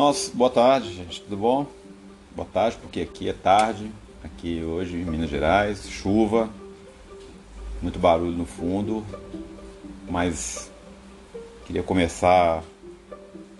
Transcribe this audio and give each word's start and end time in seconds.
Nossa, 0.00 0.30
boa 0.32 0.48
tarde, 0.48 0.94
gente, 0.94 1.20
tudo 1.20 1.36
bom? 1.36 1.66
Boa 2.34 2.48
tarde, 2.50 2.78
porque 2.80 3.02
aqui 3.02 3.28
é 3.28 3.34
tarde, 3.34 3.92
aqui 4.24 4.64
hoje 4.64 4.96
em 4.96 5.04
Minas 5.04 5.28
Gerais, 5.28 5.86
chuva, 5.90 6.48
muito 7.82 7.98
barulho 7.98 8.32
no 8.32 8.46
fundo, 8.46 9.04
mas 10.08 10.70
queria 11.66 11.82
começar 11.82 12.62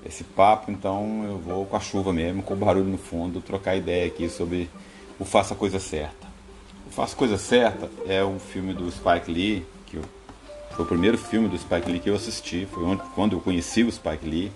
esse 0.03 0.25
papo, 0.25 0.71
então 0.71 1.25
eu 1.29 1.37
vou 1.37 1.67
com 1.67 1.77
a 1.77 1.81
chuva 1.81 2.11
mesmo, 2.11 2.43
com 2.43 2.55
o 2.55 2.57
barulho 2.57 2.89
no 2.89 2.97
fundo, 2.97 3.43
trocar 3.43 3.77
ideia 3.77 4.07
aqui 4.07 4.27
sobre 4.31 4.71
o 5.19 5.27
Faça 5.27 5.53
a 5.53 5.57
Coisa 5.59 5.79
Certa. 5.79 6.27
O 6.87 6.91
Faça 6.91 7.15
a 7.15 7.19
Coisa 7.19 7.37
Certa 7.37 7.91
é 8.07 8.25
um 8.25 8.39
filme 8.39 8.73
do 8.73 8.91
Spike 8.91 9.31
Lee, 9.31 9.67
que 9.85 9.99
foi 10.71 10.85
o 10.87 10.89
primeiro 10.89 11.19
filme 11.19 11.49
do 11.49 11.59
Spike 11.59 11.91
Lee 11.91 12.01
que 12.01 12.09
eu 12.09 12.15
assisti, 12.15 12.67
foi 12.73 12.83
onde, 12.83 13.03
quando 13.15 13.37
eu 13.37 13.41
conheci 13.43 13.83
o 13.83 13.93
Spike 13.93 14.27
Lee 14.27 14.51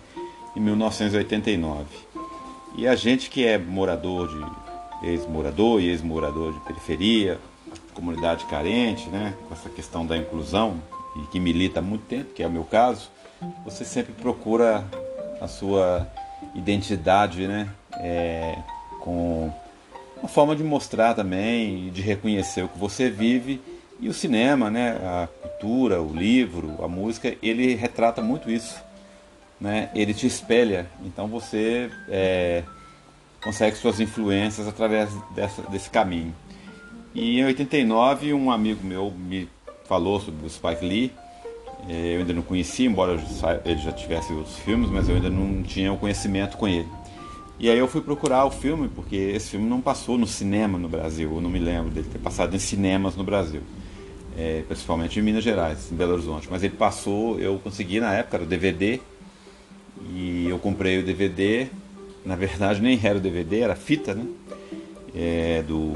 em 0.56 0.60
1989. 0.60 1.84
E 2.76 2.88
a 2.88 2.94
gente 2.94 3.30
que 3.30 3.46
é 3.46 3.58
morador 3.58 4.28
de 4.28 5.08
ex-morador 5.08 5.80
e 5.80 5.88
ex-morador 5.88 6.52
de 6.52 6.60
periferia, 6.60 7.38
comunidade 7.92 8.44
carente, 8.46 9.08
né, 9.08 9.34
com 9.46 9.54
essa 9.54 9.68
questão 9.68 10.04
da 10.04 10.16
inclusão 10.16 10.80
e 11.16 11.26
que 11.28 11.38
milita 11.38 11.78
há 11.78 11.82
muito 11.82 12.06
tempo, 12.06 12.32
que 12.34 12.42
é 12.42 12.46
o 12.46 12.50
meu 12.50 12.64
caso, 12.64 13.08
você 13.64 13.84
sempre 13.84 14.12
procura 14.12 14.84
a 15.40 15.46
sua 15.46 16.08
identidade, 16.54 17.46
né, 17.46 17.68
é, 17.94 18.58
com 19.00 19.52
uma 20.16 20.28
forma 20.28 20.56
de 20.56 20.64
mostrar 20.64 21.14
também 21.14 21.88
e 21.88 21.90
de 21.90 22.02
reconhecer 22.02 22.62
o 22.62 22.68
que 22.68 22.78
você 22.78 23.08
vive 23.08 23.60
e 24.00 24.08
o 24.08 24.14
cinema, 24.14 24.70
né, 24.70 24.98
a 25.02 25.28
cultura, 25.42 26.02
o 26.02 26.12
livro, 26.12 26.82
a 26.82 26.88
música, 26.88 27.36
ele 27.42 27.74
retrata 27.74 28.20
muito 28.20 28.50
isso 28.50 28.82
né, 29.64 29.88
ele 29.94 30.12
te 30.12 30.26
espelha. 30.26 30.86
Então 31.02 31.26
você 31.26 31.90
é, 32.10 32.62
consegue 33.42 33.74
suas 33.76 33.98
influências 33.98 34.68
através 34.68 35.08
dessa, 35.34 35.62
desse 35.62 35.88
caminho. 35.88 36.34
E 37.14 37.40
em 37.40 37.44
89, 37.46 38.34
um 38.34 38.50
amigo 38.50 38.86
meu 38.86 39.10
me 39.10 39.48
falou 39.88 40.20
sobre 40.20 40.46
o 40.46 40.50
Spike 40.50 40.84
Lee. 40.84 41.12
É, 41.88 42.16
eu 42.16 42.18
ainda 42.20 42.34
não 42.34 42.42
conhecia, 42.42 42.86
embora 42.86 43.18
ele 43.64 43.78
já 43.78 43.90
tivesse 43.90 44.34
os 44.34 44.58
filmes, 44.58 44.90
mas 44.90 45.08
eu 45.08 45.16
ainda 45.16 45.30
não 45.30 45.62
tinha 45.62 45.90
o 45.90 45.96
conhecimento 45.96 46.58
com 46.58 46.68
ele. 46.68 46.88
E 47.58 47.70
aí 47.70 47.78
eu 47.78 47.88
fui 47.88 48.02
procurar 48.02 48.44
o 48.44 48.50
filme, 48.50 48.88
porque 48.88 49.16
esse 49.16 49.50
filme 49.50 49.66
não 49.66 49.80
passou 49.80 50.18
no 50.18 50.26
cinema 50.26 50.76
no 50.76 50.90
Brasil, 50.90 51.32
eu 51.34 51.40
não 51.40 51.48
me 51.48 51.58
lembro 51.58 51.90
dele 51.90 52.08
ter 52.12 52.18
passado 52.18 52.54
em 52.54 52.58
cinemas 52.58 53.16
no 53.16 53.24
Brasil. 53.24 53.62
É, 54.36 54.62
principalmente 54.66 55.18
em 55.18 55.22
Minas 55.22 55.44
Gerais, 55.44 55.90
em 55.90 55.94
Belo 55.94 56.12
Horizonte. 56.12 56.48
Mas 56.50 56.62
ele 56.62 56.74
passou, 56.76 57.38
eu 57.38 57.58
consegui 57.60 58.00
na 58.00 58.12
época, 58.12 58.36
era 58.36 58.44
o 58.44 58.48
DVD, 58.48 59.00
eu 60.54 60.58
comprei 60.58 60.98
o 60.98 61.02
DVD, 61.02 61.66
na 62.24 62.36
verdade 62.36 62.80
nem 62.80 62.98
era 63.02 63.18
o 63.18 63.20
DVD, 63.20 63.60
era 63.60 63.76
fita, 63.76 64.14
né? 64.14 64.26
É, 65.14 65.62
do 65.62 65.92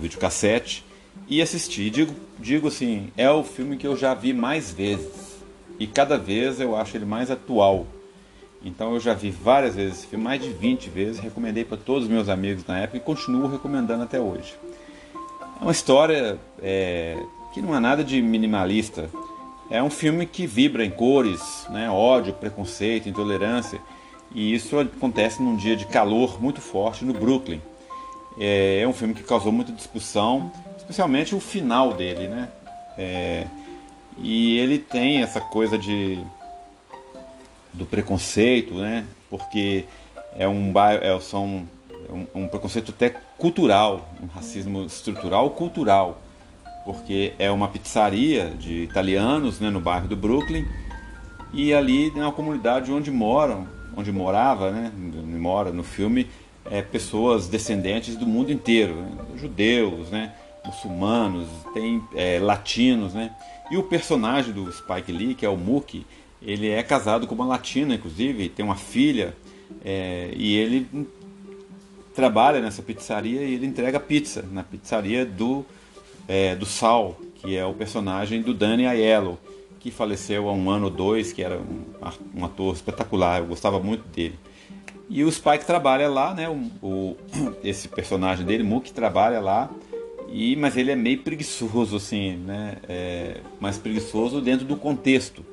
videocassete 0.00 0.84
e 1.28 1.40
assisti. 1.40 1.90
Digo, 1.90 2.12
digo 2.38 2.68
assim, 2.68 3.12
é 3.16 3.30
o 3.30 3.44
filme 3.44 3.76
que 3.76 3.86
eu 3.86 3.96
já 3.96 4.14
vi 4.14 4.32
mais 4.32 4.72
vezes 4.72 5.38
e 5.78 5.86
cada 5.86 6.18
vez 6.18 6.60
eu 6.60 6.74
acho 6.74 6.96
ele 6.96 7.04
mais 7.04 7.30
atual. 7.30 7.86
Então 8.64 8.94
eu 8.94 9.00
já 9.00 9.14
vi 9.14 9.30
várias 9.30 9.76
vezes 9.76 9.98
esse 9.98 10.06
filme, 10.08 10.24
mais 10.24 10.42
de 10.42 10.50
20 10.50 10.90
vezes, 10.90 11.20
recomendei 11.20 11.64
para 11.64 11.76
todos 11.76 12.04
os 12.04 12.10
meus 12.10 12.28
amigos 12.28 12.64
na 12.66 12.80
época 12.80 12.96
e 12.96 13.00
continuo 13.00 13.46
recomendando 13.46 14.02
até 14.02 14.20
hoje. 14.20 14.54
É 15.60 15.62
uma 15.62 15.72
história 15.72 16.38
é, 16.60 17.16
que 17.54 17.62
não 17.62 17.74
é 17.74 17.80
nada 17.80 18.02
de 18.02 18.20
minimalista, 18.20 19.08
é 19.70 19.82
um 19.82 19.90
filme 19.90 20.26
que 20.26 20.46
vibra 20.46 20.84
em 20.84 20.90
cores, 20.90 21.66
né? 21.70 21.90
ódio, 21.90 22.32
preconceito, 22.32 23.08
intolerância. 23.08 23.80
E 24.34 24.54
isso 24.54 24.78
acontece 24.78 25.42
num 25.42 25.56
dia 25.56 25.76
de 25.76 25.86
calor 25.86 26.40
muito 26.40 26.60
forte 26.60 27.04
no 27.04 27.12
Brooklyn. 27.12 27.60
É, 28.38 28.80
é 28.80 28.88
um 28.88 28.92
filme 28.92 29.14
que 29.14 29.22
causou 29.22 29.50
muita 29.52 29.72
discussão, 29.72 30.52
especialmente 30.76 31.34
o 31.34 31.40
final 31.40 31.92
dele, 31.92 32.28
né? 32.28 32.48
É, 32.96 33.46
e 34.18 34.58
ele 34.58 34.78
tem 34.78 35.22
essa 35.22 35.40
coisa 35.40 35.78
de 35.78 36.18
do 37.72 37.84
preconceito, 37.86 38.74
né? 38.74 39.04
Porque 39.30 39.84
é 40.36 40.48
um 40.48 40.72
é, 41.00 41.20
são 41.20 41.66
é 42.08 42.12
um, 42.12 42.44
um 42.44 42.48
preconceito 42.48 42.90
até 42.90 43.10
cultural, 43.36 44.08
um 44.22 44.26
racismo 44.26 44.84
estrutural 44.84 45.50
cultural 45.50 46.20
porque 46.88 47.34
é 47.38 47.50
uma 47.50 47.68
pizzaria 47.68 48.46
de 48.58 48.84
italianos 48.84 49.60
né, 49.60 49.68
no 49.68 49.78
bairro 49.78 50.08
do 50.08 50.16
Brooklyn 50.16 50.64
e 51.52 51.74
ali 51.74 52.10
na 52.16 52.32
comunidade 52.32 52.90
onde 52.90 53.10
moram, 53.10 53.68
onde 53.94 54.10
morava, 54.10 54.70
né, 54.70 54.90
mora 55.38 55.70
no 55.70 55.82
filme, 55.82 56.26
é, 56.64 56.80
pessoas 56.80 57.46
descendentes 57.46 58.16
do 58.16 58.26
mundo 58.26 58.50
inteiro, 58.50 58.94
né, 58.94 59.10
judeus, 59.36 60.08
né, 60.08 60.32
muçulmanos, 60.64 61.46
tem 61.74 62.02
é, 62.14 62.38
latinos, 62.38 63.12
né, 63.12 63.32
e 63.70 63.76
o 63.76 63.82
personagem 63.82 64.54
do 64.54 64.72
Spike 64.72 65.12
Lee, 65.12 65.34
que 65.34 65.44
é 65.44 65.48
o 65.50 65.58
Mookie, 65.58 66.06
ele 66.40 66.70
é 66.70 66.82
casado 66.82 67.26
com 67.26 67.34
uma 67.34 67.44
latina, 67.44 67.96
inclusive, 67.96 68.48
tem 68.48 68.64
uma 68.64 68.76
filha, 68.76 69.36
é, 69.84 70.30
e 70.34 70.56
ele 70.56 71.06
trabalha 72.14 72.62
nessa 72.62 72.80
pizzaria 72.80 73.42
e 73.42 73.52
ele 73.52 73.66
entrega 73.66 74.00
pizza 74.00 74.42
na 74.50 74.62
pizzaria 74.62 75.26
do 75.26 75.66
é, 76.28 76.54
do 76.54 76.66
Sal, 76.66 77.16
que 77.36 77.56
é 77.56 77.64
o 77.64 77.72
personagem 77.72 78.42
do 78.42 78.52
Danny 78.52 78.86
Aiello, 78.86 79.38
que 79.80 79.90
faleceu 79.90 80.48
há 80.48 80.52
um 80.52 80.70
ano 80.70 80.84
ou 80.84 80.90
dois, 80.90 81.32
que 81.32 81.42
era 81.42 81.58
um, 81.58 81.84
um 82.38 82.44
ator 82.44 82.74
espetacular, 82.74 83.40
eu 83.40 83.46
gostava 83.46 83.80
muito 83.80 84.06
dele. 84.08 84.38
E 85.08 85.24
o 85.24 85.32
Spike 85.32 85.64
trabalha 85.64 86.08
lá, 86.08 86.34
né? 86.34 86.48
O, 86.48 86.70
o 86.86 87.16
esse 87.64 87.88
personagem 87.88 88.44
dele, 88.44 88.62
Mook, 88.62 88.92
trabalha 88.92 89.40
lá, 89.40 89.70
e, 90.28 90.54
mas 90.56 90.76
ele 90.76 90.90
é 90.90 90.96
meio 90.96 91.22
preguiçoso, 91.22 91.96
assim, 91.96 92.36
né? 92.36 92.76
É, 92.86 93.40
mas 93.58 93.78
preguiçoso 93.78 94.42
dentro 94.42 94.66
do 94.66 94.76
contexto, 94.76 95.44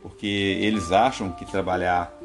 porque 0.00 0.26
eles 0.26 0.90
acham 0.90 1.30
que 1.30 1.44
trabalhar 1.44 2.16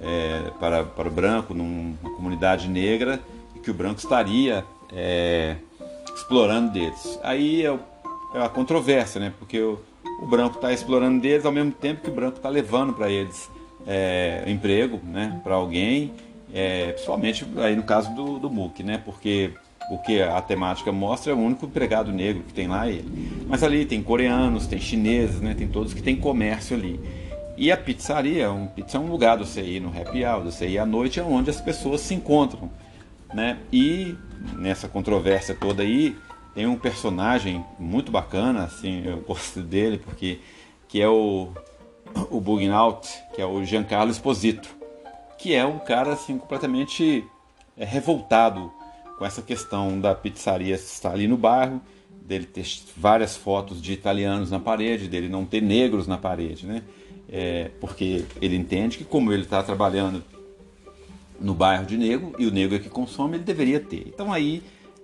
é, 0.00 0.50
para, 0.60 0.84
para 0.84 1.08
o 1.08 1.10
branco 1.10 1.54
numa 1.54 1.96
comunidade 2.16 2.68
negra 2.68 3.20
que 3.64 3.70
o 3.70 3.74
branco 3.74 3.98
estaria 3.98 4.62
é, 4.92 5.56
explorando 6.14 6.72
deles. 6.72 7.18
Aí 7.22 7.64
é, 7.64 7.78
é 8.34 8.42
a 8.42 8.48
controvérsia, 8.48 9.20
né? 9.20 9.32
Porque 9.38 9.58
o, 9.60 9.78
o 10.22 10.26
branco 10.26 10.56
está 10.56 10.72
explorando 10.72 11.20
deles 11.20 11.44
ao 11.44 11.52
mesmo 11.52 11.72
tempo 11.72 12.02
que 12.02 12.10
o 12.10 12.14
branco 12.14 12.36
está 12.36 12.48
levando 12.48 12.92
para 12.92 13.10
eles 13.10 13.50
é, 13.86 14.44
emprego, 14.46 15.00
né? 15.04 15.40
Para 15.42 15.54
alguém, 15.54 16.12
é, 16.52 16.92
principalmente 16.92 17.46
aí 17.58 17.76
no 17.76 17.82
caso 17.82 18.14
do, 18.14 18.38
do 18.38 18.50
MOOC, 18.50 18.82
né? 18.82 19.00
Porque 19.04 19.52
o 19.90 19.98
que 19.98 20.22
a 20.22 20.40
temática 20.40 20.90
mostra 20.90 21.32
é 21.32 21.34
o 21.34 21.38
único 21.38 21.66
empregado 21.66 22.10
negro 22.10 22.42
que 22.42 22.54
tem 22.54 22.66
lá 22.66 22.88
ele. 22.88 23.44
Mas 23.46 23.62
ali 23.62 23.84
tem 23.84 24.02
coreanos, 24.02 24.66
tem 24.66 24.80
chineses, 24.80 25.40
né? 25.40 25.54
Tem 25.54 25.68
todos 25.68 25.92
que 25.92 26.02
tem 26.02 26.16
comércio 26.16 26.76
ali. 26.76 26.98
E 27.56 27.70
a 27.70 27.76
pizzaria, 27.76 28.50
um, 28.50 28.66
pizza 28.66 28.96
é 28.96 29.00
um 29.00 29.08
lugar 29.08 29.36
do 29.36 29.44
ir 29.60 29.80
no 29.80 29.88
happy 29.88 30.24
hour, 30.24 30.42
do 30.42 30.64
ir 30.64 30.78
à 30.78 30.84
noite, 30.84 31.20
é 31.20 31.22
onde 31.22 31.50
as 31.50 31.60
pessoas 31.60 32.00
se 32.00 32.14
encontram. 32.14 32.68
Né? 33.34 33.58
E 33.72 34.16
nessa 34.56 34.88
controvérsia 34.88 35.54
toda 35.54 35.82
aí, 35.82 36.16
tem 36.54 36.66
um 36.66 36.76
personagem 36.76 37.64
muito 37.78 38.12
bacana, 38.12 38.62
assim, 38.64 39.02
eu 39.04 39.18
gosto 39.18 39.60
dele, 39.60 39.98
porque 39.98 40.38
que 40.86 41.02
é 41.02 41.08
o, 41.08 41.48
o 42.30 42.40
Bugnaut, 42.40 43.08
que 43.34 43.42
é 43.42 43.44
o 43.44 43.64
Giancarlo 43.64 44.12
Esposito, 44.12 44.68
que 45.36 45.52
é 45.52 45.66
um 45.66 45.80
cara 45.80 46.12
assim 46.12 46.38
completamente 46.38 47.24
é, 47.76 47.84
revoltado 47.84 48.72
com 49.18 49.24
essa 49.24 49.42
questão 49.42 50.00
da 50.00 50.14
pizzaria 50.14 50.76
estar 50.76 51.10
ali 51.10 51.26
no 51.26 51.36
bairro, 51.36 51.80
dele 52.22 52.46
ter 52.46 52.64
várias 52.96 53.36
fotos 53.36 53.82
de 53.82 53.92
italianos 53.92 54.50
na 54.50 54.60
parede, 54.60 55.08
dele 55.08 55.28
não 55.28 55.44
ter 55.44 55.60
negros 55.60 56.06
na 56.06 56.16
parede, 56.16 56.66
né? 56.66 56.82
É, 57.28 57.70
porque 57.80 58.24
ele 58.40 58.54
entende 58.54 58.98
que 58.98 59.04
como 59.04 59.32
ele 59.32 59.42
está 59.42 59.62
trabalhando 59.62 60.22
no 61.40 61.54
bairro 61.54 61.84
de 61.84 61.96
negro 61.96 62.32
e 62.38 62.46
o 62.46 62.50
negro 62.50 62.76
é 62.76 62.78
que 62.78 62.88
consome, 62.88 63.36
ele 63.36 63.44
deveria 63.44 63.80
ter. 63.80 64.06
Então 64.08 64.32
aí 64.32 64.62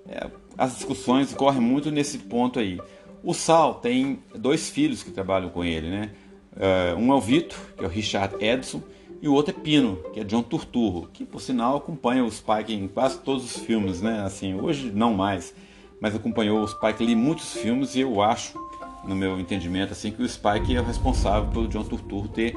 é, 0.08 0.28
as 0.56 0.74
discussões 0.74 1.32
correm 1.34 1.60
muito 1.60 1.90
nesse 1.90 2.18
ponto 2.18 2.58
aí. 2.58 2.80
O 3.22 3.34
Sal 3.34 3.74
tem 3.74 4.20
dois 4.34 4.70
filhos 4.70 5.02
que 5.02 5.10
trabalham 5.10 5.50
com 5.50 5.64
ele, 5.64 5.90
né? 5.90 6.10
Uh, 6.52 6.98
um 6.98 7.12
é 7.12 7.14
o 7.14 7.20
Vitor, 7.20 7.58
que 7.76 7.84
é 7.84 7.86
o 7.86 7.90
Richard 7.90 8.34
Edson, 8.44 8.82
e 9.22 9.28
o 9.28 9.34
outro 9.34 9.54
é 9.54 9.60
Pino, 9.60 9.96
que 10.12 10.20
é 10.20 10.24
John 10.24 10.42
Turturro, 10.42 11.08
que 11.12 11.24
por 11.24 11.40
sinal 11.40 11.76
acompanha 11.76 12.24
o 12.24 12.30
Spike 12.30 12.72
em 12.72 12.88
quase 12.88 13.18
todos 13.18 13.44
os 13.44 13.62
filmes, 13.62 14.00
né? 14.00 14.22
Assim, 14.22 14.54
hoje 14.54 14.90
não 14.90 15.14
mais, 15.14 15.54
mas 16.00 16.14
acompanhou 16.14 16.62
o 16.62 16.66
Spike 16.66 17.04
em 17.04 17.14
muitos 17.14 17.52
filmes 17.52 17.94
e 17.94 18.00
eu 18.00 18.22
acho, 18.22 18.58
no 19.04 19.14
meu 19.14 19.38
entendimento, 19.38 19.92
assim, 19.92 20.10
que 20.10 20.22
o 20.22 20.28
Spike 20.28 20.74
é 20.74 20.80
o 20.80 20.84
responsável 20.84 21.50
pelo 21.50 21.68
John 21.68 21.84
Turturro 21.84 22.28
ter 22.28 22.54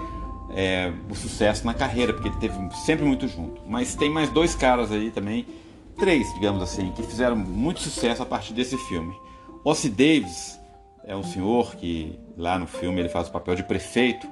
é, 0.56 0.92
o 1.10 1.16
sucesso 1.16 1.66
na 1.66 1.74
carreira, 1.74 2.14
porque 2.14 2.30
ele 2.30 2.38
teve 2.38 2.56
sempre 2.86 3.06
muito 3.06 3.28
junto. 3.28 3.62
Mas 3.68 3.96
tem 3.96 4.10
mais 4.10 4.30
dois 4.30 4.56
caras 4.56 4.92
aí 4.92 5.12
também, 5.12 5.46
três, 5.98 6.34
digamos 6.34 6.62
assim, 6.62 6.92
que 6.92 7.04
fizeram 7.04 7.36
muito 7.36 7.82
sucesso 7.82 8.24
a 8.24 8.26
partir 8.26 8.54
desse 8.54 8.78
filme. 8.78 9.14
Ossie 9.64 9.90
Davis 9.90 10.60
é 11.06 11.16
um 11.16 11.24
senhor 11.24 11.76
que 11.76 12.20
lá 12.38 12.58
no 12.58 12.68
filme 12.68 13.00
ele 13.00 13.10
faz 13.10 13.28
o 13.28 13.32
papel 13.32 13.56
de 13.56 13.64
prefeito 13.64 14.28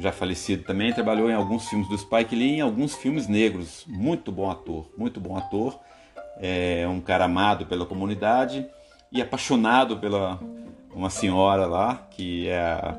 já 0.00 0.10
falecido 0.10 0.62
também, 0.62 0.92
trabalhou 0.92 1.30
em 1.30 1.34
alguns 1.34 1.68
filmes 1.68 1.88
do 1.88 1.98
Spike 1.98 2.34
Lee 2.34 2.56
em 2.56 2.60
alguns 2.60 2.94
filmes 2.94 3.28
negros. 3.28 3.84
Muito 3.86 4.32
bom 4.32 4.50
ator, 4.50 4.90
muito 4.96 5.20
bom 5.20 5.36
ator. 5.36 5.78
É 6.38 6.86
um 6.88 7.00
cara 7.00 7.26
amado 7.26 7.66
pela 7.66 7.84
comunidade 7.84 8.66
e 9.12 9.20
apaixonado 9.20 9.98
pela 9.98 10.40
uma 10.94 11.10
senhora 11.10 11.66
lá 11.66 12.08
que 12.10 12.48
é, 12.48 12.94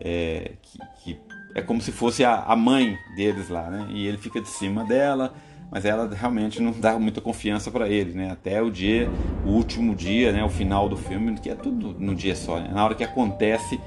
é 0.00 0.52
que, 0.62 0.78
que, 1.02 1.20
é 1.54 1.62
como 1.62 1.80
se 1.80 1.92
fosse 1.92 2.24
a, 2.24 2.42
a 2.42 2.56
mãe 2.56 2.98
deles 3.14 3.48
lá, 3.48 3.70
né? 3.70 3.88
E 3.90 4.06
ele 4.06 4.18
fica 4.18 4.40
de 4.40 4.48
cima 4.48 4.84
dela, 4.84 5.34
mas 5.70 5.84
ela 5.84 6.08
realmente 6.12 6.60
não 6.60 6.72
dá 6.72 6.98
muita 6.98 7.20
confiança 7.20 7.70
para 7.70 7.88
ele, 7.88 8.12
né? 8.12 8.30
Até 8.30 8.62
o 8.62 8.70
dia, 8.70 9.08
o 9.44 9.50
último 9.50 9.94
dia, 9.94 10.32
né? 10.32 10.44
O 10.44 10.48
final 10.48 10.88
do 10.88 10.96
filme, 10.96 11.38
que 11.38 11.50
é 11.50 11.54
tudo 11.54 11.94
no 11.98 12.14
dia 12.14 12.34
só, 12.34 12.58
né? 12.58 12.70
Na 12.72 12.84
hora 12.84 12.94
que 12.94 13.04
acontece 13.04 13.80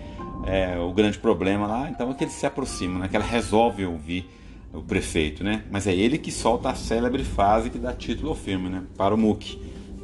é, 0.46 0.78
o 0.78 0.92
grande 0.94 1.18
problema 1.18 1.68
lá, 1.68 1.90
então 1.90 2.12
é 2.12 2.14
que 2.14 2.24
ele 2.24 2.32
se 2.32 2.46
aproxima, 2.46 3.00
né? 3.00 3.08
Que 3.08 3.16
ela 3.16 3.26
resolve 3.26 3.86
ouvir 3.86 4.30
o 4.74 4.82
prefeito, 4.82 5.44
né? 5.44 5.64
Mas 5.70 5.88
é 5.88 5.94
ele 5.94 6.18
que 6.18 6.32
solta 6.32 6.70
a 6.70 6.76
célebre 6.76 7.24
frase 7.24 7.70
que 7.70 7.78
dá 7.78 7.94
título 7.94 8.30
ao 8.30 8.36
filme, 8.36 8.70
né? 8.70 8.84
Para 8.98 9.14
o 9.14 9.18
Mook, 9.18 9.62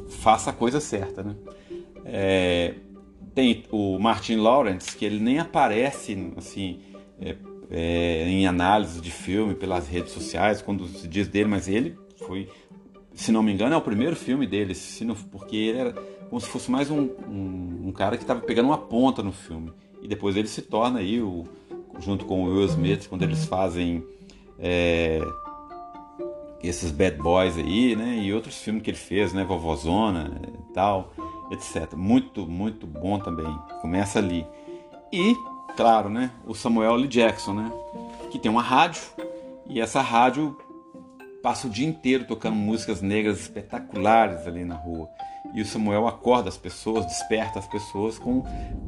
faça 0.08 0.50
a 0.50 0.52
coisa 0.52 0.80
certa, 0.80 1.22
né? 1.22 1.34
É, 2.04 2.74
tem 3.34 3.64
o 3.70 3.98
Martin 3.98 4.36
Lawrence 4.36 4.96
que 4.96 5.04
ele 5.04 5.20
nem 5.20 5.38
aparece 5.38 6.32
assim 6.36 6.80
é, 7.20 7.36
é, 7.70 8.28
em 8.28 8.46
análise 8.46 9.00
de 9.00 9.10
filme 9.10 9.54
pelas 9.54 9.88
redes 9.88 10.12
sociais 10.12 10.60
quando 10.60 10.86
se 10.86 11.06
diz 11.06 11.28
dele, 11.28 11.48
mas 11.48 11.68
ele 11.68 11.96
foi, 12.26 12.48
se 13.14 13.30
não 13.30 13.42
me 13.42 13.52
engano, 13.52 13.74
é 13.74 13.76
o 13.76 13.82
primeiro 13.82 14.16
filme 14.16 14.46
dele, 14.46 14.74
não, 15.02 15.14
porque 15.14 15.56
ele 15.56 15.78
era 15.78 15.92
como 16.28 16.40
se 16.40 16.48
fosse 16.48 16.70
mais 16.70 16.90
um, 16.90 17.08
um, 17.28 17.88
um 17.88 17.92
cara 17.92 18.16
que 18.16 18.22
estava 18.22 18.40
pegando 18.40 18.66
uma 18.66 18.78
ponta 18.78 19.22
no 19.22 19.32
filme 19.32 19.72
e 20.02 20.08
depois 20.08 20.36
ele 20.36 20.48
se 20.48 20.62
torna 20.62 21.00
aí 21.00 21.20
o 21.20 21.44
junto 21.98 22.24
com 22.24 22.44
o 22.44 22.46
Will 22.46 22.66
Smith 22.66 23.08
quando 23.08 23.22
eles 23.22 23.44
fazem 23.44 24.04
é, 24.58 25.20
esses 26.62 26.90
Bad 26.90 27.16
Boys 27.16 27.56
aí, 27.56 27.96
né? 27.96 28.18
E 28.22 28.32
outros 28.32 28.58
filmes 28.58 28.82
que 28.82 28.90
ele 28.90 28.96
fez, 28.96 29.32
né? 29.32 29.44
Vovozona 29.44 30.40
e 30.46 30.72
tal, 30.72 31.12
etc. 31.50 31.94
Muito, 31.94 32.46
muito 32.46 32.86
bom 32.86 33.18
também. 33.18 33.52
Começa 33.80 34.18
ali. 34.18 34.46
E, 35.12 35.34
claro, 35.80 36.10
né? 36.10 36.30
O 36.46 36.54
Samuel 36.54 36.94
L. 36.96 37.08
Jackson, 37.08 37.54
né? 37.54 37.72
Que 38.30 38.38
tem 38.38 38.50
uma 38.50 38.60
rádio 38.60 39.00
e 39.66 39.80
essa 39.80 40.02
rádio 40.02 40.54
passa 41.42 41.66
o 41.66 41.70
dia 41.70 41.88
inteiro 41.88 42.26
tocando 42.26 42.54
músicas 42.54 43.00
negras 43.00 43.40
espetaculares 43.40 44.46
ali 44.46 44.62
na 44.62 44.74
rua. 44.74 45.08
E 45.54 45.62
o 45.62 45.64
Samuel 45.64 46.06
acorda 46.06 46.50
as 46.50 46.58
pessoas, 46.58 47.06
desperta 47.06 47.58
as 47.58 47.66
pessoas 47.66 48.18
com 48.18 48.44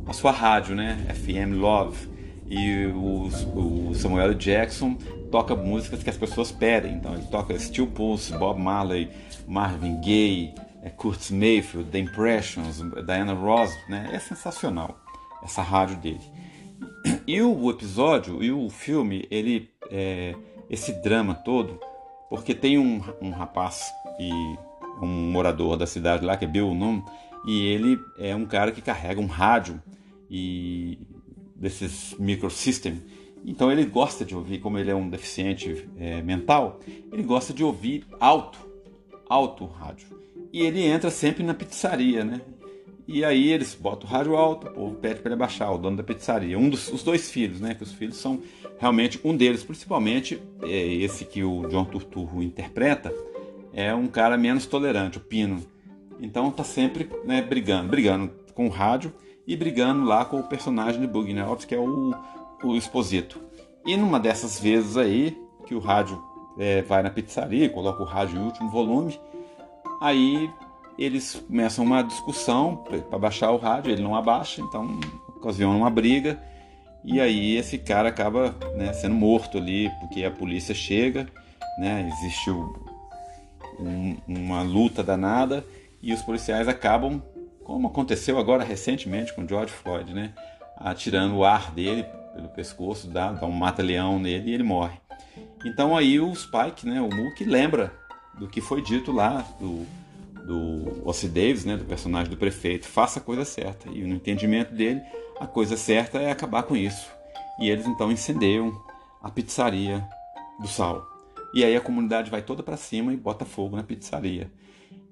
a 0.06 0.12
sua 0.12 0.32
rádio, 0.32 0.76
né? 0.76 0.98
FM 1.14 1.58
Love. 1.58 2.10
E 2.46 2.86
o, 2.88 3.94
Samuel 3.94 4.26
L. 4.26 4.34
Jackson 4.34 4.94
toca 5.30 5.56
músicas 5.56 6.02
que 6.02 6.10
as 6.10 6.16
pessoas 6.18 6.52
pedem. 6.52 6.96
Então 6.96 7.14
ele 7.14 7.24
toca 7.24 7.58
Steel 7.58 7.86
Pulse, 7.86 8.36
Bob 8.36 8.60
Marley, 8.60 9.08
Marvin 9.48 9.98
Gaye, 10.02 10.54
é, 10.82 10.90
Curtis 10.90 11.30
Mayfield, 11.30 11.90
The 11.90 12.00
Impressions, 12.00 12.82
Diana 13.06 13.32
Ross, 13.32 13.70
né? 13.88 14.10
É 14.12 14.18
sensacional 14.18 15.00
essa 15.42 15.62
rádio 15.62 15.96
dele. 15.96 16.20
E 17.26 17.40
o 17.40 17.70
episódio 17.70 18.42
e 18.42 18.50
o 18.50 18.68
filme, 18.68 19.26
ele 19.30 19.70
é, 19.90 20.34
esse 20.68 20.92
drama 21.02 21.34
todo, 21.34 21.78
porque 22.28 22.54
tem 22.54 22.78
um, 22.78 23.02
um 23.20 23.30
rapaz 23.30 23.92
e 24.18 24.30
um 25.00 25.30
morador 25.30 25.76
da 25.76 25.86
cidade 25.86 26.24
lá 26.24 26.36
que 26.36 26.44
é 26.44 26.48
Bill 26.48 26.74
Num, 26.74 27.02
e 27.46 27.66
ele 27.66 27.98
é 28.18 28.34
um 28.34 28.46
cara 28.46 28.72
que 28.72 28.80
carrega 28.80 29.20
um 29.20 29.26
rádio 29.26 29.80
e 30.30 30.98
desses 31.56 32.14
microsystem 32.18 33.02
então 33.44 33.70
ele 33.72 33.84
gosta 33.84 34.24
de 34.24 34.34
ouvir, 34.34 34.58
como 34.58 34.78
ele 34.78 34.90
é 34.90 34.94
um 34.94 35.08
deficiente 35.08 35.88
é, 35.98 36.22
mental, 36.22 36.78
ele 37.12 37.22
gosta 37.22 37.52
de 37.52 37.64
ouvir 37.64 38.06
alto, 38.20 38.58
alto 39.28 39.64
rádio. 39.66 40.06
E 40.52 40.60
ele 40.60 40.82
entra 40.82 41.10
sempre 41.10 41.42
na 41.42 41.54
pizzaria, 41.54 42.24
né? 42.24 42.40
E 43.06 43.24
aí 43.24 43.50
eles 43.50 43.74
botam 43.74 44.08
o 44.08 44.12
rádio 44.12 44.36
alto, 44.36 44.68
o 44.68 44.70
povo 44.70 44.94
pede 44.96 45.20
para 45.20 45.32
ele 45.32 45.38
baixar, 45.38 45.70
o 45.70 45.78
dono 45.78 45.96
da 45.96 46.02
pizzaria. 46.02 46.58
Um 46.58 46.68
dos 46.68 46.88
os 46.92 47.02
dois 47.02 47.30
filhos, 47.30 47.60
né? 47.60 47.74
Que 47.74 47.82
os 47.82 47.92
filhos 47.92 48.16
são 48.16 48.40
realmente 48.78 49.20
um 49.24 49.36
deles, 49.36 49.64
principalmente 49.64 50.40
é, 50.62 50.68
esse 50.68 51.24
que 51.24 51.42
o 51.42 51.68
John 51.68 51.84
Turturro 51.84 52.42
interpreta, 52.42 53.12
é 53.72 53.94
um 53.94 54.06
cara 54.06 54.36
menos 54.36 54.66
tolerante, 54.66 55.18
o 55.18 55.20
Pino. 55.20 55.62
Então 56.20 56.50
tá 56.50 56.62
sempre 56.62 57.08
né, 57.24 57.42
brigando, 57.42 57.88
brigando 57.88 58.32
com 58.54 58.66
o 58.66 58.70
rádio 58.70 59.12
e 59.46 59.56
brigando 59.56 60.04
lá 60.04 60.24
com 60.24 60.38
o 60.38 60.44
personagem 60.44 61.00
de 61.00 61.06
Bug 61.06 61.32
Nights, 61.32 61.64
que 61.64 61.74
é 61.74 61.78
o 61.78 62.14
o 62.62 62.76
Exposito. 62.76 63.40
E 63.84 63.96
numa 63.96 64.20
dessas 64.20 64.58
vezes 64.60 64.96
aí, 64.96 65.36
que 65.66 65.74
o 65.74 65.80
rádio 65.80 66.22
é, 66.58 66.82
vai 66.82 67.02
na 67.02 67.10
pizzaria, 67.10 67.68
coloca 67.68 68.02
o 68.02 68.06
rádio 68.06 68.38
em 68.38 68.44
último 68.44 68.70
volume, 68.70 69.18
aí 70.00 70.48
eles 71.02 71.34
começam 71.46 71.84
uma 71.84 72.02
discussão 72.02 72.76
para 73.08 73.18
baixar 73.18 73.50
o 73.50 73.56
rádio, 73.56 73.90
ele 73.90 74.02
não 74.02 74.14
abaixa, 74.14 74.60
então 74.60 75.00
ocasiona 75.36 75.76
uma 75.76 75.90
briga, 75.90 76.40
e 77.04 77.20
aí 77.20 77.56
esse 77.56 77.78
cara 77.78 78.08
acaba 78.08 78.54
né, 78.76 78.92
sendo 78.92 79.14
morto 79.14 79.58
ali, 79.58 79.90
porque 80.00 80.24
a 80.24 80.30
polícia 80.30 80.74
chega, 80.74 81.28
né, 81.78 82.08
existe 82.08 82.50
um, 82.50 84.16
uma 84.26 84.62
luta 84.62 85.02
danada, 85.02 85.64
e 86.00 86.12
os 86.12 86.22
policiais 86.22 86.68
acabam, 86.68 87.22
como 87.64 87.88
aconteceu 87.88 88.38
agora 88.38 88.62
recentemente 88.62 89.34
com 89.34 89.46
George 89.46 89.72
Floyd, 89.72 90.14
né, 90.14 90.32
atirando 90.76 91.36
o 91.36 91.44
ar 91.44 91.72
dele 91.72 92.04
pelo 92.34 92.48
pescoço, 92.48 93.08
dá, 93.08 93.32
dá 93.32 93.46
um 93.46 93.52
mata-leão 93.52 94.18
nele 94.18 94.50
e 94.50 94.54
ele 94.54 94.62
morre. 94.62 94.96
Então 95.64 95.96
aí 95.96 96.20
o 96.20 96.34
Spike, 96.34 96.86
né, 96.86 97.00
o 97.00 97.08
Mook, 97.08 97.44
lembra 97.44 97.92
do 98.38 98.48
que 98.48 98.60
foi 98.60 98.80
dito 98.80 99.12
lá 99.12 99.44
do, 99.60 99.86
do 100.46 101.02
Ossie 101.08 101.28
Davis, 101.28 101.64
né, 101.64 101.76
do 101.76 101.84
personagem 101.84 102.30
do 102.30 102.36
prefeito, 102.36 102.86
faça 102.86 103.20
a 103.20 103.22
coisa 103.22 103.44
certa. 103.44 103.88
E 103.90 104.02
no 104.04 104.14
entendimento 104.14 104.74
dele, 104.74 105.00
a 105.38 105.46
coisa 105.46 105.76
certa 105.76 106.18
é 106.18 106.30
acabar 106.30 106.62
com 106.64 106.76
isso. 106.76 107.10
E 107.60 107.68
eles 107.68 107.86
então 107.86 108.10
incendeiam 108.10 108.72
a 109.22 109.30
pizzaria 109.30 110.06
do 110.60 110.68
Sal. 110.68 111.06
E 111.54 111.64
aí 111.64 111.76
a 111.76 111.80
comunidade 111.80 112.30
vai 112.30 112.42
toda 112.42 112.62
para 112.62 112.76
cima 112.76 113.12
e 113.12 113.16
bota 113.16 113.44
fogo 113.44 113.76
na 113.76 113.82
pizzaria. 113.82 114.50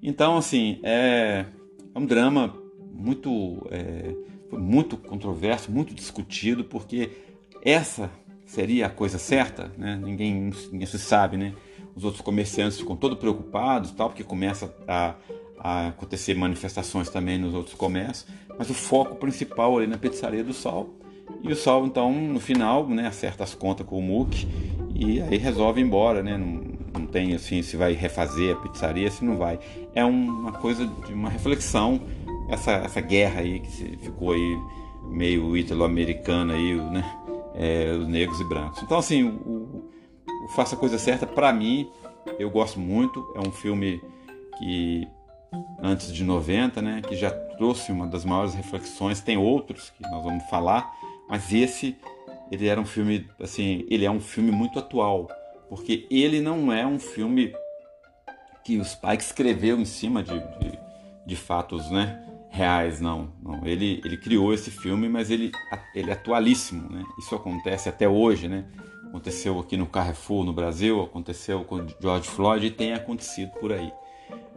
Então, 0.02 0.36
assim, 0.36 0.80
é, 0.82 1.44
é 1.94 1.98
um 1.98 2.06
drama 2.06 2.54
muito 2.92 3.66
é, 3.70 4.14
muito 4.58 4.96
controverso, 4.96 5.70
muito 5.70 5.94
discutido, 5.94 6.64
porque 6.64 7.10
essa 7.62 8.10
seria 8.44 8.86
a 8.86 8.90
coisa 8.90 9.18
certa, 9.18 9.70
né? 9.78 9.98
ninguém, 10.02 10.50
ninguém 10.72 10.86
se 10.86 10.98
sabe, 10.98 11.36
né? 11.36 11.54
Os 11.94 12.04
outros 12.04 12.22
comerciantes 12.22 12.78
ficam 12.78 12.96
todos 12.96 13.18
preocupados, 13.18 13.90
tal, 13.92 14.08
porque 14.08 14.24
começa 14.24 14.74
a, 14.86 15.14
a 15.58 15.88
acontecer 15.88 16.34
manifestações 16.34 17.08
também 17.10 17.38
nos 17.38 17.54
outros 17.54 17.74
comércios, 17.74 18.26
mas 18.58 18.70
o 18.70 18.74
foco 18.74 19.16
principal 19.16 19.76
ali 19.76 19.86
na 19.86 19.98
pizzaria 19.98 20.44
do 20.44 20.52
Sol. 20.52 20.94
E 21.42 21.52
o 21.52 21.56
Sol, 21.56 21.86
então, 21.86 22.12
no 22.12 22.40
final, 22.40 22.86
né, 22.88 23.06
acerta 23.06 23.44
as 23.44 23.54
contas 23.54 23.86
com 23.86 23.98
o 23.98 24.02
Mook 24.02 24.46
e 24.94 25.20
aí 25.20 25.38
resolve 25.38 25.80
ir 25.80 25.84
embora, 25.84 26.22
né? 26.22 26.36
Não, 26.36 26.62
não 27.00 27.06
tem 27.06 27.34
assim 27.34 27.62
se 27.62 27.76
vai 27.76 27.92
refazer 27.92 28.54
a 28.54 28.60
pizzaria, 28.60 29.10
se 29.10 29.24
não 29.24 29.36
vai. 29.36 29.58
É 29.94 30.04
uma 30.04 30.52
coisa 30.52 30.86
de 31.06 31.12
uma 31.12 31.30
reflexão 31.30 32.00
essa, 32.50 32.72
essa 32.72 33.00
guerra 33.00 33.40
aí 33.40 33.60
que 33.60 33.96
ficou 33.98 34.32
aí 34.32 34.58
meio 35.04 35.56
ítalo-americana 35.56 36.54
aí, 36.54 36.74
né? 36.74 37.16
É, 37.54 37.92
os 37.92 38.08
negros 38.08 38.40
e 38.40 38.44
brancos. 38.44 38.82
Então 38.82 38.98
assim, 38.98 39.24
o 39.24 39.59
Faça 40.54 40.74
a 40.74 40.78
Coisa 40.78 40.98
Certa 40.98 41.26
para 41.26 41.52
mim 41.52 41.90
eu 42.38 42.50
gosto 42.50 42.78
muito. 42.78 43.32
É 43.34 43.40
um 43.46 43.52
filme 43.52 44.02
que 44.58 45.08
antes 45.82 46.12
de 46.12 46.24
90, 46.24 46.82
né? 46.82 47.02
Que 47.06 47.16
já 47.16 47.30
trouxe 47.30 47.92
uma 47.92 48.06
das 48.06 48.24
maiores 48.24 48.54
reflexões. 48.54 49.20
Tem 49.20 49.36
outros 49.36 49.90
que 49.90 50.02
nós 50.02 50.22
vamos 50.22 50.44
falar, 50.48 50.90
mas 51.28 51.52
esse 51.52 51.96
ele 52.50 52.66
era 52.66 52.80
um 52.80 52.86
filme 52.86 53.28
assim, 53.40 53.86
ele 53.88 54.04
é 54.04 54.10
um 54.10 54.20
filme 54.20 54.50
muito 54.50 54.78
atual, 54.78 55.28
porque 55.68 56.06
ele 56.10 56.40
não 56.40 56.72
é 56.72 56.84
um 56.84 56.98
filme 56.98 57.54
que 58.64 58.76
os 58.78 58.94
pais 58.94 59.26
escreveu 59.26 59.78
em 59.78 59.84
cima 59.84 60.20
de, 60.22 60.36
de, 60.58 60.78
de 61.26 61.36
fatos, 61.36 61.88
né? 61.90 62.26
reais, 62.50 63.00
não. 63.00 63.32
não. 63.40 63.64
Ele, 63.64 64.02
ele 64.04 64.16
criou 64.16 64.52
esse 64.52 64.70
filme, 64.70 65.08
mas 65.08 65.30
ele, 65.30 65.52
ele 65.94 66.10
é 66.10 66.12
atualíssimo, 66.12 66.90
né? 66.90 67.04
Isso 67.18 67.34
acontece 67.34 67.88
até 67.88 68.08
hoje, 68.08 68.48
né? 68.48 68.64
Aconteceu 69.10 69.58
aqui 69.58 69.76
no 69.76 69.86
Carrefour, 69.86 70.44
no 70.44 70.52
Brasil, 70.52 71.02
aconteceu 71.02 71.64
com 71.64 71.84
George 72.00 72.28
Floyd 72.28 72.64
e 72.64 72.70
tem 72.70 72.92
acontecido 72.92 73.50
por 73.58 73.72
aí. 73.72 73.92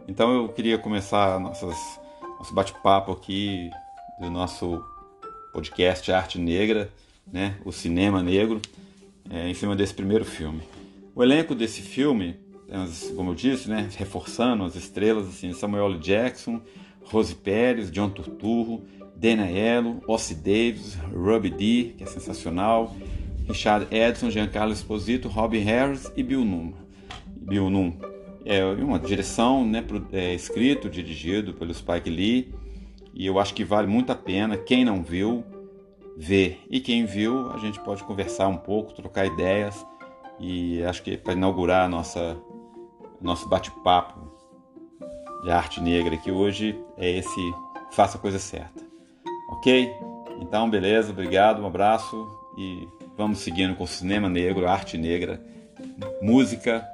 Então 0.06 0.32
eu 0.32 0.48
queria 0.48 0.78
começar 0.78 1.40
nossas, 1.40 1.76
nosso 2.38 2.54
bate-papo 2.54 3.10
aqui 3.10 3.68
do 4.20 4.30
nosso 4.30 4.80
podcast 5.52 6.12
Arte 6.12 6.38
Negra, 6.38 6.88
né? 7.32 7.56
O 7.64 7.72
Cinema 7.72 8.22
Negro, 8.22 8.62
é, 9.28 9.48
em 9.48 9.54
cima 9.54 9.74
desse 9.74 9.92
primeiro 9.92 10.24
filme. 10.24 10.62
O 11.16 11.22
elenco 11.24 11.52
desse 11.52 11.82
filme, 11.82 12.36
como 13.16 13.32
eu 13.32 13.34
disse, 13.34 13.68
né? 13.68 13.88
Reforçando 13.96 14.62
as 14.62 14.76
estrelas, 14.76 15.26
assim, 15.26 15.52
Samuel 15.52 15.86
L. 15.86 15.98
Jackson, 15.98 16.60
Rose 17.02 17.34
Pérez, 17.34 17.90
John 17.90 18.08
Turturro, 18.08 18.84
Dana 19.16 19.50
Yellow, 19.50 20.00
Ossie 20.06 20.36
Davis, 20.36 20.94
Ruby 21.12 21.50
D, 21.50 21.94
que 21.98 22.04
é 22.04 22.06
sensacional, 22.06 22.94
Richard 23.46 23.86
Edson, 23.94 24.30
Giancarlo 24.30 24.72
Esposito, 24.72 25.28
Robin 25.28 25.60
Harris 25.60 26.10
e 26.16 26.22
Bill 26.22 26.44
Num. 26.44 26.72
Bill 27.26 27.70
Num. 27.70 27.96
É 28.44 28.64
uma 28.64 28.98
direção, 28.98 29.66
né, 29.66 29.82
é, 30.12 30.34
escrito, 30.34 30.88
dirigido 30.88 31.54
pelo 31.54 31.72
Spike 31.72 32.10
Lee, 32.10 32.54
e 33.14 33.26
eu 33.26 33.38
acho 33.38 33.54
que 33.54 33.64
vale 33.64 33.86
muito 33.86 34.12
a 34.12 34.14
pena. 34.14 34.56
Quem 34.56 34.84
não 34.84 35.02
viu, 35.02 35.44
ver. 36.16 36.60
E 36.70 36.80
quem 36.80 37.04
viu, 37.04 37.50
a 37.52 37.58
gente 37.58 37.80
pode 37.80 38.02
conversar 38.04 38.48
um 38.48 38.56
pouco, 38.56 38.92
trocar 38.92 39.26
ideias, 39.26 39.86
e 40.38 40.82
acho 40.84 41.02
que 41.02 41.16
para 41.16 41.32
inaugurar 41.32 41.88
nossa 41.88 42.36
nosso 43.20 43.48
bate-papo 43.48 44.20
de 45.42 45.50
arte 45.50 45.80
negra 45.80 46.16
que 46.16 46.30
hoje 46.30 46.78
é 46.98 47.10
esse 47.18 47.40
faça 47.90 48.18
a 48.18 48.20
coisa 48.20 48.38
certa. 48.38 48.84
Ok? 49.50 49.90
Então, 50.40 50.68
beleza, 50.68 51.12
obrigado, 51.12 51.62
um 51.62 51.66
abraço 51.66 52.28
e 52.58 52.86
vamos 53.16 53.38
seguindo 53.38 53.74
com 53.74 53.86
cinema 53.86 54.28
negro, 54.28 54.68
arte 54.68 54.98
negra, 54.98 55.40
música, 56.20 56.86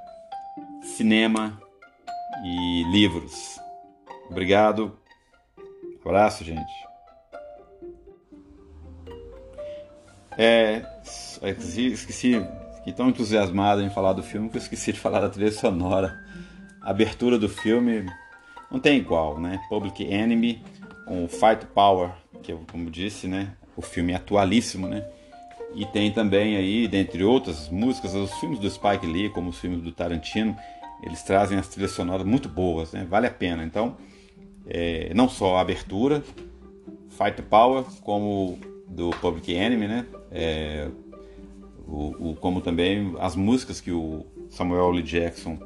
cinema 0.83 1.61
e 2.45 2.85
livros. 2.91 3.59
Obrigado, 4.29 4.97
abraço, 6.05 6.45
gente. 6.45 6.73
É, 10.39 10.83
esqueci, 11.43 12.41
fiquei 12.77 12.93
tão 12.95 13.09
entusiasmado 13.09 13.83
em 13.83 13.91
falar 13.91 14.13
do 14.13 14.23
filme 14.23 14.49
que 14.49 14.57
eu 14.57 14.63
esqueci 14.63 14.93
de 14.93 15.01
falar 15.01 15.21
da 15.21 15.29
trilha 15.29 15.53
sonora. 15.53 16.19
A 16.81 16.91
abertura 16.91 17.39
do 17.39 17.49
filme 17.49 18.07
não 18.71 18.81
tem 18.81 18.97
igual, 18.97 19.39
né? 19.39 19.61
Public 19.69 20.03
Enemy 20.05 20.63
com 21.07 21.29
Fight 21.29 21.67
Power, 21.75 22.13
que 22.43 22.55
como 22.71 22.91
disse, 22.91 23.27
né? 23.27 23.53
O 23.77 23.83
filme 23.83 24.13
é 24.13 24.17
atualíssimo, 24.17 24.89
né? 24.89 25.07
E 25.75 25.87
tem 25.87 26.11
também 26.11 26.57
aí, 26.57 26.89
dentre 26.89 27.23
outras 27.23 27.69
músicas, 27.69 28.15
os 28.15 28.33
filmes 28.35 28.59
do 28.59 28.69
Spike 28.69 29.07
Lee, 29.07 29.31
como 29.31 29.51
os 29.51 29.59
filmes 29.59 29.83
do 29.83 29.93
Tarantino, 29.93 30.57
eles 31.03 31.23
trazem 31.23 31.59
as 31.59 31.69
trilhas 31.69 31.93
sonoras 31.93 32.27
muito 32.27 32.49
boas, 32.49 32.93
né? 32.93 33.07
Vale 33.09 33.27
a 33.27 33.31
pena. 33.31 33.65
Então, 33.65 33.97
é, 34.67 35.13
não 35.15 35.29
só 35.29 35.57
a 35.57 35.61
abertura, 35.61 36.23
Fight 37.09 37.41
Power, 37.43 37.85
como 38.03 38.59
do 38.89 39.11
Public 39.11 39.53
Enemy, 39.53 39.87
né? 39.87 40.07
É, 40.31 40.89
o, 41.87 42.31
o, 42.31 42.37
como 42.37 42.61
também 42.61 43.15
as 43.19 43.37
músicas 43.37 43.81
que 43.81 43.93
o 43.93 44.27
Samuel 44.49 44.91
L. 44.91 45.03
Jackson 45.03 45.59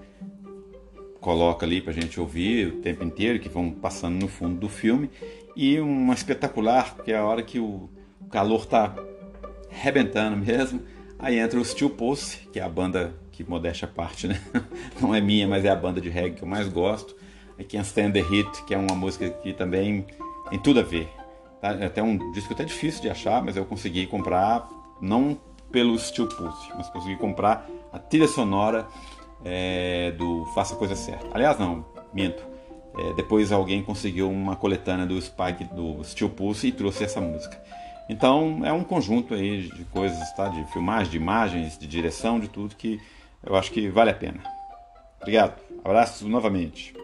coloca 1.21 1.65
ali 1.65 1.81
para 1.81 1.91
a 1.91 1.95
gente 1.95 2.21
ouvir 2.21 2.69
o 2.69 2.73
tempo 2.83 3.03
inteiro, 3.03 3.39
que 3.39 3.49
vão 3.49 3.71
passando 3.71 4.21
no 4.21 4.29
fundo 4.29 4.57
do 4.57 4.69
filme, 4.69 5.11
e 5.57 5.81
uma 5.81 6.13
espetacular, 6.13 6.97
que 7.03 7.13
é 7.13 7.17
a 7.17 7.25
hora 7.25 7.43
que 7.43 7.59
o 7.59 7.89
calor 8.31 8.61
está 8.61 8.95
rebentando 9.81 10.37
mesmo, 10.37 10.83
aí 11.19 11.38
entra 11.38 11.59
o 11.59 11.64
Steel 11.64 11.90
Pulse, 11.90 12.49
que 12.52 12.61
é 12.61 12.62
a 12.62 12.69
banda 12.69 13.14
que 13.33 13.43
modéstia 13.43 13.88
parte, 13.88 14.28
né? 14.28 14.40
Não 15.00 15.14
é 15.14 15.21
minha, 15.21 15.47
mas 15.49 15.64
é 15.64 15.69
a 15.69 15.76
banda 15.76 16.00
de 16.00 16.09
reggae 16.09 16.37
que 16.37 16.43
eu 16.43 16.49
mais 16.49 16.69
gosto. 16.69 17.16
Aí 17.59 17.64
Can't 17.64 17.87
Stand 17.87 18.12
the 18.12 18.21
Hit, 18.21 18.64
que 18.64 18.75
é 18.75 18.78
uma 18.78 18.95
música 18.95 19.28
que 19.31 19.52
também 19.52 20.07
tem 20.50 20.59
tudo 20.59 20.81
a 20.81 20.83
ver. 20.83 21.09
Tá? 21.61 21.73
É 21.73 21.87
até 21.87 22.02
um 22.02 22.33
disco 22.33 22.52
até 22.52 22.64
difícil 22.64 23.02
de 23.02 23.11
achar, 23.11 23.43
mas 23.43 23.57
eu 23.57 23.64
consegui 23.64 24.07
comprar, 24.07 24.69
não 25.00 25.37
pelo 25.73 25.99
Steel 25.99 26.28
Pulse, 26.28 26.69
mas 26.76 26.88
consegui 26.90 27.16
comprar 27.16 27.69
a 27.93 27.99
trilha 27.99 28.28
sonora 28.28 28.87
é, 29.45 30.12
do 30.12 30.47
Faça 30.54 30.75
a 30.75 30.76
Coisa 30.76 30.95
Certa. 30.95 31.26
Aliás, 31.33 31.59
não, 31.59 31.85
minto. 32.12 32.43
É, 32.97 33.12
depois 33.14 33.50
alguém 33.50 33.83
conseguiu 33.83 34.31
uma 34.31 34.54
coletânea 34.54 35.04
do 35.04 35.21
Spike 35.21 35.64
do 35.64 36.02
Steel 36.04 36.31
Pulse 36.31 36.69
e 36.69 36.73
trouxe 36.73 37.02
essa 37.02 37.21
música. 37.21 37.61
Então 38.09 38.61
é 38.65 38.73
um 38.73 38.85
conjunto 38.85 39.35
aí 39.35 39.69
de 39.69 39.85
coisas, 39.87 40.33
tá? 40.33 40.49
De 40.49 40.65
filmagem, 40.73 41.11
de 41.11 41.17
imagens, 41.17 41.79
de 41.79 41.87
direção, 41.87 42.39
de 42.39 42.49
tudo 42.49 42.77
que 42.77 43.01
eu 43.43 43.57
acho 43.57 43.71
que 43.71 43.89
vale 43.89 44.11
a 44.11 44.15
pena. 44.15 44.43
Obrigado. 45.21 45.61
Abraços 45.83 46.27
novamente. 46.29 46.95